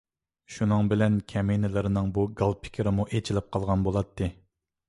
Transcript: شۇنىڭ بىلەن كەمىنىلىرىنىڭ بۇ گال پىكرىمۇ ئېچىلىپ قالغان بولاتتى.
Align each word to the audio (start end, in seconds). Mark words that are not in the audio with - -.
شۇنىڭ 0.53 0.87
بىلەن 0.93 1.19
كەمىنىلىرىنىڭ 1.33 2.09
بۇ 2.17 2.25
گال 2.41 2.57
پىكرىمۇ 2.65 3.09
ئېچىلىپ 3.13 3.55
قالغان 3.57 3.89
بولاتتى. 3.91 4.35